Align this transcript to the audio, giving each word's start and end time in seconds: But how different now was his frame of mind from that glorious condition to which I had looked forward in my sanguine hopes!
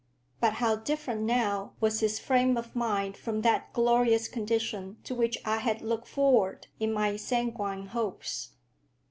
But 0.39 0.53
how 0.53 0.77
different 0.77 1.21
now 1.21 1.73
was 1.79 1.99
his 1.99 2.17
frame 2.17 2.57
of 2.57 2.75
mind 2.75 3.15
from 3.15 3.41
that 3.43 3.71
glorious 3.71 4.27
condition 4.27 4.97
to 5.03 5.13
which 5.13 5.37
I 5.45 5.57
had 5.57 5.83
looked 5.83 6.07
forward 6.07 6.65
in 6.79 6.91
my 6.91 7.17
sanguine 7.17 7.85
hopes! 7.85 8.49